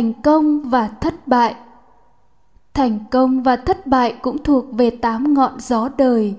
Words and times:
thành 0.00 0.12
công 0.22 0.60
và 0.60 0.88
thất 0.88 1.28
bại. 1.28 1.54
Thành 2.74 2.98
công 3.10 3.42
và 3.42 3.56
thất 3.56 3.86
bại 3.86 4.14
cũng 4.22 4.38
thuộc 4.44 4.64
về 4.72 4.90
tám 4.90 5.34
ngọn 5.34 5.52
gió 5.60 5.88
đời, 5.98 6.34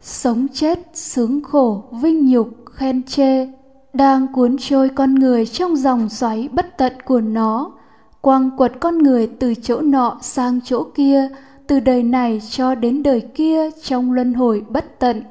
sống 0.00 0.46
chết, 0.52 0.78
sướng 0.94 1.42
khổ, 1.42 1.84
vinh 1.92 2.30
nhục, 2.30 2.48
khen 2.72 3.02
chê, 3.02 3.46
đang 3.92 4.32
cuốn 4.32 4.56
trôi 4.60 4.88
con 4.88 5.14
người 5.14 5.46
trong 5.46 5.76
dòng 5.76 6.08
xoáy 6.08 6.48
bất 6.52 6.78
tận 6.78 6.92
của 7.04 7.20
nó, 7.20 7.72
quăng 8.20 8.50
quật 8.56 8.72
con 8.80 8.98
người 8.98 9.26
từ 9.26 9.54
chỗ 9.54 9.80
nọ 9.80 10.18
sang 10.22 10.60
chỗ 10.64 10.84
kia, 10.94 11.28
từ 11.66 11.80
đời 11.80 12.02
này 12.02 12.40
cho 12.50 12.74
đến 12.74 13.02
đời 13.02 13.20
kia 13.34 13.70
trong 13.70 14.12
luân 14.12 14.34
hồi 14.34 14.64
bất 14.68 14.98
tận. 14.98 15.22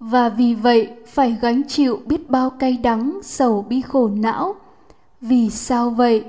Và 0.00 0.28
vì 0.28 0.54
vậy, 0.54 0.88
phải 1.06 1.36
gánh 1.40 1.62
chịu 1.68 2.00
biết 2.06 2.30
bao 2.30 2.50
cay 2.50 2.76
đắng, 2.76 3.20
sầu 3.22 3.66
bi 3.68 3.80
khổ 3.80 4.08
não. 4.08 4.54
Vì 5.20 5.50
sao 5.50 5.90
vậy? 5.90 6.24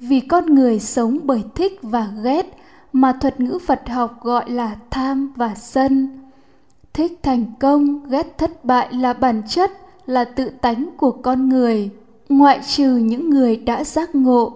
Vì 0.00 0.20
con 0.20 0.54
người 0.54 0.80
sống 0.80 1.18
bởi 1.24 1.44
thích 1.54 1.78
và 1.82 2.08
ghét 2.22 2.56
mà 2.92 3.12
thuật 3.12 3.40
ngữ 3.40 3.58
phật 3.66 3.88
học 3.88 4.22
gọi 4.22 4.50
là 4.50 4.76
tham 4.90 5.32
và 5.36 5.54
sân. 5.54 6.20
Thích 6.92 7.18
thành 7.22 7.44
công, 7.60 8.08
ghét 8.08 8.38
thất 8.38 8.64
bại 8.64 8.88
là 8.94 9.12
bản 9.12 9.42
chất, 9.48 9.72
là 10.06 10.24
tự 10.24 10.50
tánh 10.60 10.88
của 10.96 11.10
con 11.10 11.48
người, 11.48 11.90
ngoại 12.28 12.60
trừ 12.66 12.96
những 12.96 13.30
người 13.30 13.56
đã 13.56 13.84
giác 13.84 14.14
ngộ. 14.14 14.52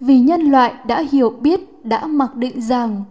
Vì 0.00 0.20
nhân 0.20 0.40
loại 0.40 0.74
đã 0.86 1.04
hiểu 1.12 1.30
biết, 1.30 1.84
đã 1.84 2.06
mặc 2.06 2.34
định 2.34 2.60
rằng 2.60 3.04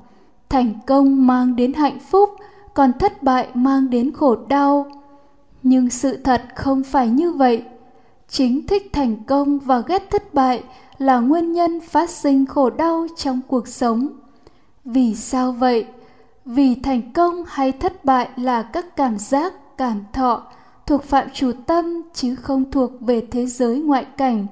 thành 0.50 0.74
công 0.88 1.28
mang 1.28 1.56
đến 1.56 1.74
hạnh 1.74 2.00
phúc, 2.00 2.30
còn 2.74 2.92
thất 3.00 3.24
bại 3.24 3.48
mang 3.54 3.90
đến 3.90 4.12
khổ 4.14 4.36
đau. 4.48 4.92
Nhưng 5.64 5.90
sự 5.90 6.18
thật 6.24 6.42
không 6.56 6.84
phải 6.84 7.10
như 7.10 7.32
vậy 7.32 7.64
chính 8.30 8.68
thích 8.68 8.90
thành 8.94 9.24
công 9.24 9.60
và 9.60 9.80
ghét 9.80 10.10
thất 10.10 10.34
bại 10.34 10.64
là 10.98 11.20
nguyên 11.20 11.54
nhân 11.54 11.80
phát 11.80 12.10
sinh 12.10 12.46
khổ 12.46 12.70
đau 12.70 13.08
trong 13.18 13.42
cuộc 13.48 13.68
sống. 13.68 14.08
Vì 14.86 15.16
sao 15.16 15.52
vậy? 15.52 15.86
Vì 16.46 16.76
thành 16.76 17.14
công 17.14 17.44
hay 17.48 17.72
thất 17.72 18.06
bại 18.06 18.30
là 18.36 18.62
các 18.62 18.96
cảm 18.96 19.18
giác, 19.18 19.78
cảm 19.78 20.04
thọ 20.14 20.44
thuộc 20.86 21.04
phạm 21.04 21.28
chủ 21.34 21.52
tâm 21.66 22.02
chứ 22.14 22.36
không 22.36 22.72
thuộc 22.72 22.92
về 23.02 23.28
thế 23.32 23.46
giới 23.46 23.80
ngoại 23.80 24.06
cảnh. 24.18 24.48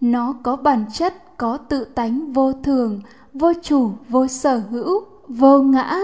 Nó 0.00 0.34
có 0.42 0.56
bản 0.56 0.84
chất, 0.92 1.36
có 1.36 1.56
tự 1.56 1.84
tánh 1.84 2.32
vô 2.32 2.52
thường, 2.52 3.00
vô 3.32 3.52
chủ, 3.62 3.90
vô 4.08 4.26
sở 4.26 4.62
hữu, 4.70 5.04
vô 5.28 5.58
ngã. 5.58 5.98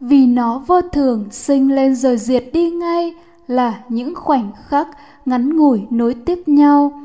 Vì 0.00 0.26
nó 0.26 0.58
vô 0.66 0.80
thường, 0.82 1.28
sinh 1.30 1.74
lên 1.74 1.94
rồi 1.94 2.16
diệt 2.16 2.44
đi 2.52 2.70
ngay 2.70 3.14
là 3.50 3.80
những 3.88 4.14
khoảnh 4.14 4.50
khắc 4.66 4.88
ngắn 5.26 5.56
ngủi 5.56 5.82
nối 5.90 6.14
tiếp 6.14 6.48
nhau. 6.48 7.00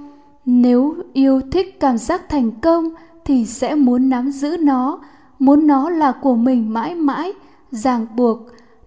Nếu 0.46 0.96
yêu 1.14 1.42
thích 1.52 1.80
cảm 1.80 1.98
giác 1.98 2.30
thành 2.30 2.52
công 2.52 2.90
thì 3.26 3.46
sẽ 3.46 3.76
muốn 3.76 4.10
nắm 4.10 4.32
giữ 4.32 4.58
nó, 4.58 5.00
muốn 5.40 5.68
nó 5.68 5.90
là 5.90 6.12
của 6.12 6.36
mình 6.36 6.74
mãi 6.74 6.96
mãi, 6.96 7.34
ràng 7.72 8.08
buộc. 8.16 8.40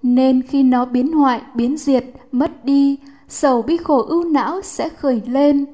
Nên 0.03 0.43
khi 0.43 0.63
nó 0.63 0.85
biến 0.85 1.13
hoại, 1.13 1.43
biến 1.55 1.77
diệt, 1.77 2.05
mất 2.33 2.65
đi, 2.65 2.97
sầu 3.29 3.63
bi 3.63 3.77
khổ 3.77 4.03
ưu 4.03 4.25
não 4.25 4.61
sẽ 4.63 4.89
khởi 4.89 5.23
lên. 5.27 5.67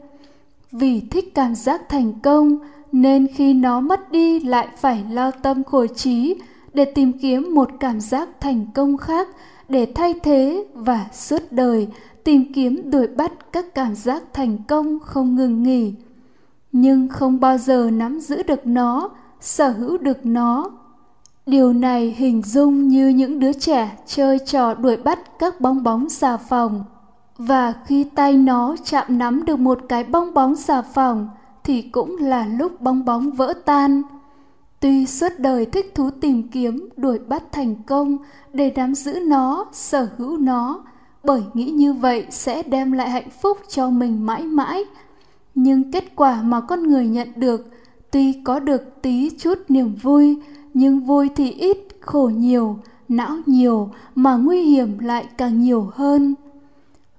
Vì 0.73 1.01
thích 1.01 1.35
cảm 1.35 1.55
giác 1.55 1.89
thành 1.89 2.13
công, 2.23 2.59
nên 2.93 3.27
khi 3.35 3.55
nó 3.55 3.81
mất 3.81 4.13
đi 4.13 4.41
lại 4.41 4.69
phải 4.77 5.05
lao 5.11 5.31
tâm 5.31 5.65
khổ 5.65 5.87
trí 5.87 6.37
để 6.75 6.85
tìm 6.85 7.13
kiếm 7.13 7.55
một 7.55 7.71
cảm 7.81 8.01
giác 8.01 8.29
thành 8.41 8.67
công 8.75 8.97
khác, 8.97 9.29
để 9.69 9.93
thay 9.95 10.15
thế 10.23 10.67
và 10.75 11.07
suốt 11.13 11.43
đời 11.51 11.89
tìm 12.25 12.53
kiếm 12.53 12.91
đuổi 12.91 13.07
bắt 13.07 13.33
các 13.53 13.75
cảm 13.75 13.95
giác 13.95 14.23
thành 14.33 14.59
công 14.69 14.99
không 15.01 15.37
ngừng 15.37 15.63
nghỉ. 15.63 15.95
Nhưng 16.73 17.09
không 17.09 17.41
bao 17.41 17.59
giờ 17.59 17.91
nắm 17.93 18.21
giữ 18.21 18.43
được 18.43 18.67
nó, 18.67 19.11
sở 19.41 19.69
hữu 19.69 19.99
được 19.99 20.27
nó. 20.27 20.71
Điều 21.47 21.73
này 21.73 22.15
hình 22.19 22.43
dung 22.43 22.89
như 22.89 23.09
những 23.09 23.39
đứa 23.39 23.53
trẻ 23.53 23.97
chơi 24.07 24.39
trò 24.39 24.75
đuổi 24.75 24.97
bắt 24.97 25.39
các 25.39 25.61
bong 25.61 25.83
bóng 25.83 26.09
xà 26.09 26.37
phòng. 26.37 26.85
Và 27.39 27.73
khi 27.87 28.05
tay 28.05 28.33
nó 28.33 28.77
chạm 28.85 29.19
nắm 29.19 29.45
được 29.45 29.59
một 29.59 29.79
cái 29.89 30.05
bong 30.05 30.35
bóng 30.35 30.57
xà 30.57 30.83
phòng, 30.83 31.29
thì 31.65 31.83
cũng 31.83 32.17
là 32.21 32.47
lúc 32.47 32.81
bong 32.81 33.05
bóng 33.05 33.31
vỡ 33.31 33.53
tan 33.65 34.03
tuy 34.85 35.07
suốt 35.07 35.33
đời 35.39 35.67
thích 35.67 35.95
thú 35.95 36.11
tìm 36.11 36.49
kiếm, 36.49 36.89
đuổi 36.97 37.19
bắt 37.19 37.43
thành 37.53 37.75
công, 37.87 38.19
để 38.53 38.73
nắm 38.77 38.95
giữ 38.95 39.19
nó, 39.27 39.67
sở 39.73 40.09
hữu 40.17 40.37
nó, 40.37 40.85
bởi 41.23 41.43
nghĩ 41.55 41.71
như 41.71 41.93
vậy 41.93 42.27
sẽ 42.31 42.63
đem 42.63 42.93
lại 42.93 43.11
hạnh 43.11 43.31
phúc 43.43 43.59
cho 43.69 43.91
mình 43.91 44.27
mãi 44.27 44.43
mãi. 44.43 44.85
Nhưng 45.55 45.93
kết 45.93 46.05
quả 46.17 46.43
mà 46.43 46.61
con 46.61 46.83
người 46.83 47.07
nhận 47.07 47.29
được, 47.37 47.71
tuy 48.11 48.33
có 48.45 48.61
được 48.61 49.03
tí 49.03 49.31
chút 49.31 49.59
niềm 49.69 49.95
vui, 50.03 50.39
nhưng 50.75 51.01
vui 51.01 51.29
thì 51.37 51.51
ít, 51.51 51.79
khổ 52.01 52.31
nhiều, 52.35 52.79
não 53.09 53.37
nhiều, 53.47 53.91
mà 54.15 54.37
nguy 54.37 54.63
hiểm 54.63 54.99
lại 54.99 55.27
càng 55.39 55.61
nhiều 55.61 55.91
hơn. 55.95 56.35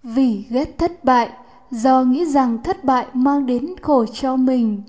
Vì 0.04 0.46
ghét 0.50 0.78
thất 0.78 1.04
bại, 1.04 1.30
do 1.72 2.04
nghĩ 2.04 2.26
rằng 2.26 2.64
thất 2.64 2.84
bại 2.84 3.06
mang 3.14 3.46
đến 3.46 3.76
khổ 3.82 4.06
cho 4.06 4.36
mình, 4.36 4.82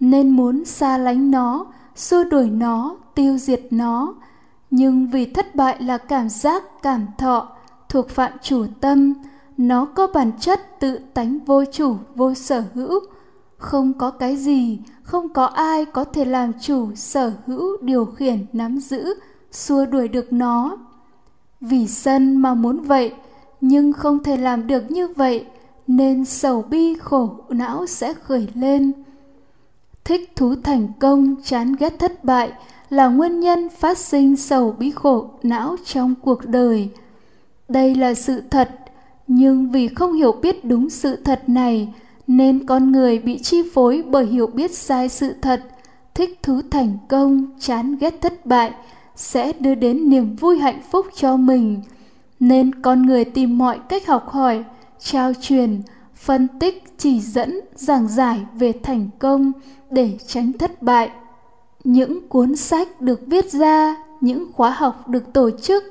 nên 0.00 0.30
muốn 0.30 0.64
xa 0.64 0.98
lánh 0.98 1.30
nó 1.30 1.66
xua 2.00 2.24
đuổi 2.24 2.50
nó, 2.50 2.96
tiêu 3.14 3.38
diệt 3.38 3.62
nó. 3.70 4.14
Nhưng 4.70 5.10
vì 5.10 5.26
thất 5.26 5.54
bại 5.54 5.82
là 5.82 5.98
cảm 5.98 6.28
giác, 6.28 6.82
cảm 6.82 7.06
thọ 7.18 7.48
thuộc 7.88 8.08
phạm 8.08 8.32
chủ 8.42 8.66
tâm, 8.80 9.14
nó 9.56 9.84
có 9.84 10.06
bản 10.06 10.32
chất 10.40 10.80
tự 10.80 10.98
tánh 11.14 11.38
vô 11.46 11.64
chủ, 11.72 11.96
vô 12.14 12.34
sở 12.34 12.64
hữu. 12.74 13.00
Không 13.56 13.92
có 13.98 14.10
cái 14.10 14.36
gì, 14.36 14.78
không 15.02 15.28
có 15.28 15.44
ai 15.44 15.84
có 15.84 16.04
thể 16.04 16.24
làm 16.24 16.52
chủ, 16.60 16.94
sở 16.94 17.32
hữu, 17.46 17.76
điều 17.82 18.04
khiển, 18.04 18.46
nắm 18.52 18.78
giữ, 18.78 19.14
xua 19.52 19.86
đuổi 19.86 20.08
được 20.08 20.32
nó. 20.32 20.76
Vì 21.60 21.86
sân 21.86 22.36
mà 22.36 22.54
muốn 22.54 22.80
vậy, 22.80 23.14
nhưng 23.60 23.92
không 23.92 24.22
thể 24.22 24.36
làm 24.36 24.66
được 24.66 24.90
như 24.90 25.08
vậy, 25.08 25.46
nên 25.86 26.24
sầu 26.24 26.62
bi 26.62 26.94
khổ 26.94 27.30
não 27.48 27.86
sẽ 27.86 28.14
khởi 28.14 28.48
lên 28.54 28.92
thích 30.10 30.36
thú 30.36 30.54
thành 30.62 30.88
công, 30.98 31.34
chán 31.44 31.74
ghét 31.78 31.98
thất 31.98 32.24
bại 32.24 32.52
là 32.88 33.08
nguyên 33.08 33.40
nhân 33.40 33.68
phát 33.78 33.98
sinh 33.98 34.36
sầu 34.36 34.74
bi 34.78 34.90
khổ 34.90 35.30
não 35.42 35.76
trong 35.84 36.14
cuộc 36.22 36.46
đời. 36.46 36.88
Đây 37.68 37.94
là 37.94 38.14
sự 38.14 38.42
thật, 38.50 38.70
nhưng 39.26 39.70
vì 39.70 39.88
không 39.88 40.12
hiểu 40.12 40.32
biết 40.32 40.64
đúng 40.64 40.90
sự 40.90 41.16
thật 41.16 41.42
này 41.46 41.94
nên 42.26 42.66
con 42.66 42.92
người 42.92 43.18
bị 43.18 43.38
chi 43.38 43.62
phối 43.74 44.02
bởi 44.02 44.26
hiểu 44.26 44.46
biết 44.46 44.74
sai 44.74 45.08
sự 45.08 45.34
thật, 45.42 45.62
thích 46.14 46.38
thú 46.42 46.60
thành 46.70 46.98
công, 47.08 47.46
chán 47.60 47.96
ghét 48.00 48.20
thất 48.20 48.46
bại 48.46 48.72
sẽ 49.16 49.52
đưa 49.52 49.74
đến 49.74 50.10
niềm 50.10 50.36
vui 50.36 50.58
hạnh 50.58 50.80
phúc 50.90 51.06
cho 51.14 51.36
mình. 51.36 51.82
Nên 52.40 52.82
con 52.82 53.06
người 53.06 53.24
tìm 53.24 53.58
mọi 53.58 53.78
cách 53.88 54.06
học 54.06 54.28
hỏi, 54.28 54.64
trao 55.00 55.32
truyền 55.40 55.82
phân 56.20 56.48
tích, 56.60 56.84
chỉ 56.98 57.20
dẫn, 57.20 57.60
giảng 57.74 58.08
giải 58.08 58.40
về 58.54 58.72
thành 58.82 59.08
công 59.18 59.52
để 59.90 60.18
tránh 60.26 60.52
thất 60.52 60.82
bại. 60.82 61.10
Những 61.84 62.28
cuốn 62.28 62.56
sách 62.56 63.00
được 63.00 63.20
viết 63.26 63.52
ra, 63.52 63.96
những 64.20 64.52
khóa 64.52 64.70
học 64.70 65.08
được 65.08 65.32
tổ 65.32 65.50
chức, 65.50 65.84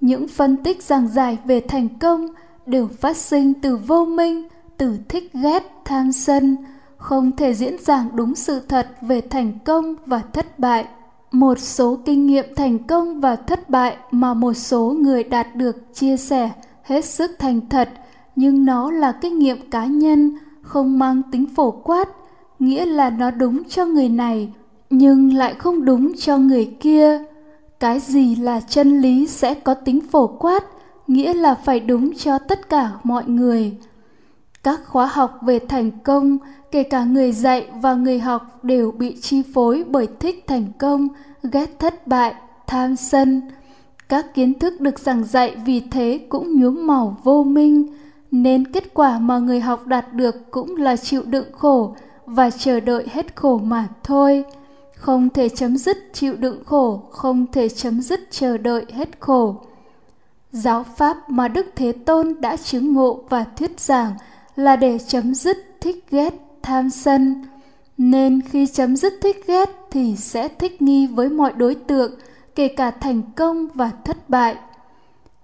những 0.00 0.28
phân 0.28 0.56
tích 0.56 0.82
giảng 0.82 1.08
giải 1.08 1.38
về 1.44 1.60
thành 1.60 1.88
công 1.88 2.28
đều 2.66 2.88
phát 3.00 3.16
sinh 3.16 3.54
từ 3.54 3.76
vô 3.76 4.04
minh, 4.04 4.48
từ 4.76 4.98
thích 5.08 5.30
ghét, 5.32 5.62
tham 5.84 6.12
sân, 6.12 6.56
không 6.96 7.36
thể 7.36 7.54
diễn 7.54 7.76
giảng 7.80 8.08
đúng 8.14 8.34
sự 8.34 8.60
thật 8.68 8.88
về 9.00 9.20
thành 9.20 9.58
công 9.64 9.94
và 10.06 10.22
thất 10.32 10.58
bại. 10.58 10.86
Một 11.32 11.58
số 11.58 11.98
kinh 12.04 12.26
nghiệm 12.26 12.54
thành 12.56 12.78
công 12.78 13.20
và 13.20 13.36
thất 13.36 13.70
bại 13.70 13.96
mà 14.10 14.34
một 14.34 14.54
số 14.54 14.96
người 15.00 15.24
đạt 15.24 15.56
được 15.56 15.94
chia 15.94 16.16
sẻ 16.16 16.50
hết 16.82 17.04
sức 17.04 17.30
thành 17.38 17.68
thật 17.68 17.88
nhưng 18.36 18.64
nó 18.64 18.90
là 18.90 19.12
kinh 19.12 19.38
nghiệm 19.38 19.70
cá 19.70 19.86
nhân, 19.86 20.36
không 20.62 20.98
mang 20.98 21.22
tính 21.32 21.46
phổ 21.56 21.70
quát, 21.70 22.08
nghĩa 22.58 22.84
là 22.84 23.10
nó 23.10 23.30
đúng 23.30 23.64
cho 23.64 23.86
người 23.86 24.08
này, 24.08 24.52
nhưng 24.90 25.34
lại 25.34 25.54
không 25.54 25.84
đúng 25.84 26.12
cho 26.14 26.38
người 26.38 26.74
kia. 26.80 27.18
Cái 27.80 28.00
gì 28.00 28.36
là 28.36 28.60
chân 28.60 29.00
lý 29.00 29.26
sẽ 29.26 29.54
có 29.54 29.74
tính 29.74 30.00
phổ 30.00 30.26
quát, 30.26 30.64
nghĩa 31.06 31.34
là 31.34 31.54
phải 31.54 31.80
đúng 31.80 32.14
cho 32.14 32.38
tất 32.38 32.68
cả 32.68 32.90
mọi 33.04 33.24
người. 33.26 33.76
Các 34.62 34.80
khóa 34.86 35.06
học 35.06 35.38
về 35.42 35.58
thành 35.58 35.90
công, 36.04 36.38
kể 36.70 36.82
cả 36.82 37.04
người 37.04 37.32
dạy 37.32 37.66
và 37.82 37.94
người 37.94 38.18
học 38.18 38.64
đều 38.64 38.90
bị 38.90 39.16
chi 39.20 39.42
phối 39.54 39.84
bởi 39.88 40.08
thích 40.20 40.44
thành 40.46 40.66
công, 40.78 41.08
ghét 41.52 41.78
thất 41.78 42.06
bại, 42.06 42.34
tham 42.66 42.96
sân. 42.96 43.40
Các 44.08 44.34
kiến 44.34 44.58
thức 44.58 44.80
được 44.80 44.98
giảng 44.98 45.24
dạy 45.24 45.56
vì 45.66 45.80
thế 45.80 46.20
cũng 46.28 46.60
nhuốm 46.60 46.86
màu 46.86 47.16
vô 47.22 47.44
minh 47.44 47.86
nên 48.30 48.72
kết 48.72 48.94
quả 48.94 49.18
mà 49.18 49.38
người 49.38 49.60
học 49.60 49.86
đạt 49.86 50.12
được 50.12 50.50
cũng 50.50 50.76
là 50.76 50.96
chịu 50.96 51.22
đựng 51.22 51.52
khổ 51.52 51.96
và 52.26 52.50
chờ 52.50 52.80
đợi 52.80 53.06
hết 53.12 53.36
khổ 53.36 53.58
mà 53.58 53.88
thôi. 54.02 54.44
Không 54.96 55.30
thể 55.30 55.48
chấm 55.48 55.76
dứt 55.76 55.96
chịu 56.12 56.36
đựng 56.36 56.64
khổ, 56.64 57.02
không 57.10 57.46
thể 57.52 57.68
chấm 57.68 58.00
dứt 58.00 58.20
chờ 58.30 58.58
đợi 58.58 58.84
hết 58.92 59.08
khổ. 59.20 59.56
Giáo 60.52 60.84
pháp 60.96 61.30
mà 61.30 61.48
đức 61.48 61.66
thế 61.76 61.92
tôn 61.92 62.40
đã 62.40 62.56
chứng 62.56 62.92
ngộ 62.92 63.24
và 63.28 63.44
thuyết 63.44 63.80
giảng 63.80 64.12
là 64.56 64.76
để 64.76 64.98
chấm 64.98 65.34
dứt 65.34 65.56
thích 65.80 66.04
ghét, 66.10 66.34
tham 66.62 66.90
sân. 66.90 67.44
Nên 67.98 68.40
khi 68.40 68.66
chấm 68.66 68.96
dứt 68.96 69.12
thích 69.22 69.46
ghét 69.46 69.70
thì 69.90 70.16
sẽ 70.16 70.48
thích 70.48 70.82
nghi 70.82 71.06
với 71.06 71.28
mọi 71.28 71.52
đối 71.52 71.74
tượng, 71.74 72.14
kể 72.54 72.68
cả 72.68 72.90
thành 72.90 73.22
công 73.36 73.68
và 73.74 73.90
thất 74.04 74.30
bại 74.30 74.56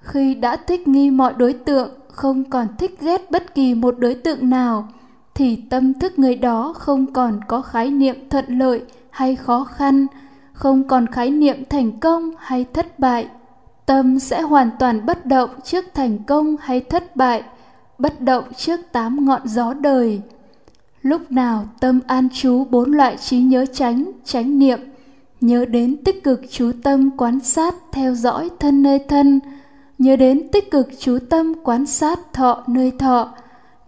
khi 0.03 0.35
đã 0.35 0.57
thích 0.57 0.89
nghi 0.89 1.11
mọi 1.11 1.33
đối 1.37 1.53
tượng, 1.53 1.91
không 2.09 2.51
còn 2.51 2.67
thích 2.79 3.01
ghét 3.01 3.31
bất 3.31 3.55
kỳ 3.55 3.75
một 3.75 3.95
đối 3.99 4.15
tượng 4.15 4.51
nào, 4.51 4.89
thì 5.35 5.63
tâm 5.71 5.95
thức 5.95 6.19
người 6.19 6.37
đó 6.37 6.73
không 6.79 7.13
còn 7.13 7.41
có 7.49 7.61
khái 7.61 7.91
niệm 7.91 8.29
thuận 8.31 8.59
lợi 8.59 8.83
hay 9.11 9.37
khó 9.37 9.65
khăn, 9.65 10.07
không 10.53 10.89
còn 10.89 11.07
khái 11.07 11.31
niệm 11.31 11.65
thành 11.71 12.01
công 12.01 12.31
hay 12.39 12.65
thất 12.65 12.99
bại. 12.99 13.29
Tâm 13.87 14.19
sẽ 14.19 14.43
hoàn 14.43 14.71
toàn 14.79 15.07
bất 15.07 15.27
động 15.27 15.51
trước 15.65 15.85
thành 15.95 16.19
công 16.25 16.57
hay 16.61 16.81
thất 16.81 17.17
bại, 17.17 17.43
bất 17.99 18.21
động 18.21 18.45
trước 18.57 18.81
tám 18.93 19.25
ngọn 19.25 19.49
gió 19.49 19.75
đời. 19.75 20.21
Lúc 21.03 21.33
nào 21.33 21.69
tâm 21.81 22.01
an 22.07 22.29
trú 22.33 22.65
bốn 22.65 22.93
loại 22.93 23.17
trí 23.17 23.39
nhớ 23.39 23.67
tránh 23.73 24.13
tránh 24.25 24.59
niệm, 24.59 24.81
nhớ 25.41 25.65
đến 25.65 25.97
tích 26.05 26.25
cực 26.25 26.41
chú 26.51 26.73
tâm 26.83 27.11
quan 27.17 27.41
sát, 27.41 27.75
theo 27.93 28.15
dõi 28.15 28.51
thân 28.61 28.83
nơi 28.83 28.99
thân 29.09 29.41
nhớ 30.03 30.17
đến 30.17 30.49
tích 30.53 30.71
cực 30.71 30.89
chú 30.99 31.19
tâm 31.31 31.53
quan 31.65 31.87
sát 31.87 32.33
thọ 32.33 32.63
nơi 32.67 32.91
thọ. 32.99 33.35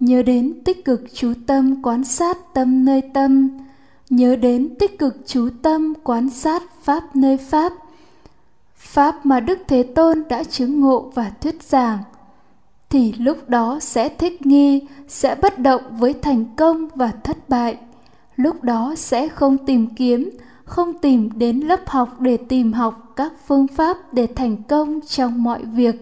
Nhớ 0.01 0.23
đến 0.23 0.63
tích 0.65 0.85
cực 0.85 1.03
chú 1.15 1.33
tâm 1.47 1.83
quan 1.83 2.05
sát 2.05 2.55
tâm 2.55 2.85
nơi 2.85 3.03
tâm. 3.15 3.59
Nhớ 4.11 4.37
đến 4.37 4.75
tích 4.79 4.99
cực 4.99 5.17
chú 5.27 5.49
tâm 5.63 5.95
quan 6.05 6.31
sát 6.31 6.63
pháp 6.83 7.17
nơi 7.17 7.37
pháp. 7.37 7.73
Pháp 8.77 9.27
mà 9.27 9.41
đức 9.41 9.59
thế 9.69 9.83
tôn 9.83 10.23
đã 10.29 10.45
chứng 10.45 10.81
ngộ 10.81 11.13
và 11.15 11.33
thuyết 11.41 11.63
giảng, 11.63 11.99
thì 12.91 13.13
lúc 13.13 13.49
đó 13.49 13.79
sẽ 13.81 14.09
thích 14.09 14.47
nghi, 14.47 14.87
sẽ 15.09 15.35
bất 15.35 15.59
động 15.59 15.83
với 15.99 16.13
thành 16.13 16.45
công 16.57 16.89
và 16.95 17.11
thất 17.25 17.49
bại. 17.49 17.77
Lúc 18.37 18.63
đó 18.63 18.95
sẽ 18.97 19.29
không 19.29 19.67
tìm 19.67 19.95
kiếm, 19.95 20.31
không 20.65 20.99
tìm 20.99 21.31
đến 21.37 21.61
lớp 21.61 21.81
học 21.87 22.21
để 22.21 22.37
tìm 22.37 22.73
học 22.73 23.04
các 23.17 23.33
phương 23.47 23.67
pháp 23.67 23.97
để 24.13 24.27
thành 24.37 24.57
công 24.69 25.01
trong 25.01 25.43
mọi 25.43 25.63
việc. 25.65 25.95